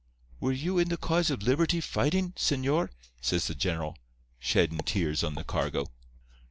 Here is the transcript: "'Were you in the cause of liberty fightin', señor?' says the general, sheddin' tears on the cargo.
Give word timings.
"'Were 0.39 0.51
you 0.51 0.79
in 0.79 0.89
the 0.89 0.97
cause 0.97 1.29
of 1.29 1.43
liberty 1.43 1.79
fightin', 1.79 2.31
señor?' 2.31 2.89
says 3.21 3.45
the 3.45 3.53
general, 3.53 3.99
sheddin' 4.39 4.79
tears 4.79 5.23
on 5.23 5.35
the 5.35 5.43
cargo. 5.43 5.91